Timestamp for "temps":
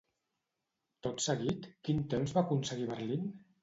2.17-2.37